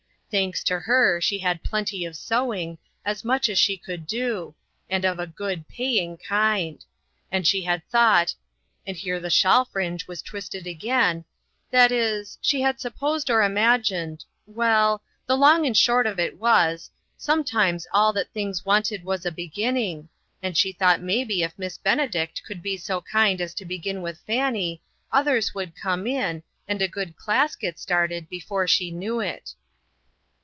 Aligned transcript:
Thanks 0.33 0.63
to 0.63 0.79
her, 0.79 1.19
she 1.19 1.39
had 1.39 1.61
plenty 1.61 2.05
of 2.05 2.15
sewing, 2.15 2.77
as 3.03 3.25
much 3.25 3.49
as 3.49 3.59
she 3.59 3.75
could 3.75 4.07
do, 4.07 4.55
and 4.89 5.03
of 5.03 5.19
a 5.19 5.27
good, 5.27 5.67
paying 5.67 6.15
kind; 6.15 6.85
and 7.29 7.45
she 7.45 7.63
had 7.63 7.85
thought 7.89 8.33
and 8.87 8.95
here 8.95 9.19
the 9.19 9.29
shawl 9.29 9.65
fringe 9.65 10.07
was 10.07 10.21
twisted 10.21 10.65
again 10.65 11.25
that 11.69 11.91
is, 11.91 12.37
she 12.39 12.61
had 12.61 12.79
supposed 12.79 13.29
or 13.29 13.41
imagined 13.43 14.23
well, 14.45 15.03
the 15.25 15.35
long 15.35 15.65
and 15.65 15.75
short 15.75 16.07
of 16.07 16.17
it 16.17 16.37
was, 16.39 16.89
sometimes 17.17 17.85
all 17.91 18.13
that 18.13 18.31
things 18.31 18.63
wanted 18.63 19.03
was 19.03 19.25
a 19.25 19.33
beginning, 19.33 20.07
and 20.41 20.55
she 20.57 20.71
thought 20.71 21.01
maybe 21.01 21.43
if 21.43 21.51
Miss 21.59 21.77
AN 21.79 21.81
OPEN 21.81 21.83
DOOR. 21.83 22.03
55 22.05 22.11
Benedict 22.13 22.43
could 22.47 22.61
be 22.63 22.77
so 22.77 23.01
kind 23.01 23.41
as 23.41 23.53
to 23.53 23.65
begin 23.65 24.01
with 24.01 24.17
Fanny, 24.21 24.81
others 25.11 25.53
would 25.53 25.75
come 25.75 26.07
in, 26.07 26.41
and 26.69 26.81
a 26.81 26.87
good 26.87 27.17
class 27.17 27.57
get 27.57 27.77
started 27.77 28.29
before 28.29 28.65
she 28.65 28.91
knew 28.91 29.19
it. 29.19 29.55